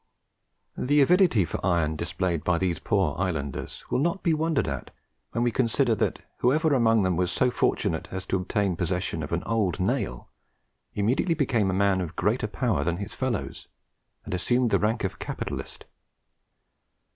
The 0.79 0.99
avidity 1.03 1.45
for 1.45 1.63
iron 1.63 1.95
displayed 1.95 2.43
by 2.43 2.57
these 2.57 2.79
poor 2.79 3.15
islanders 3.19 3.85
will 3.91 3.99
not 3.99 4.23
be 4.23 4.33
wondered 4.33 4.67
at 4.67 4.89
when 5.29 5.43
we 5.43 5.51
consider 5.51 5.93
that 5.93 6.17
whoever 6.37 6.73
among 6.73 7.03
them 7.03 7.15
was 7.17 7.31
so 7.31 7.51
fortunate 7.51 8.07
as 8.09 8.25
to 8.25 8.35
obtain 8.37 8.75
possession 8.75 9.21
of 9.21 9.31
an 9.31 9.43
old 9.43 9.79
nail, 9.79 10.31
immediately 10.95 11.35
became 11.35 11.69
a 11.69 11.73
man 11.75 12.01
of 12.01 12.15
greater 12.15 12.47
power 12.47 12.83
than 12.83 12.97
his 12.97 13.13
fellows, 13.13 13.67
and 14.25 14.33
assumed 14.33 14.71
the 14.71 14.79
rank 14.79 15.03
of 15.03 15.13
a 15.13 15.17
capitalist. 15.17 15.85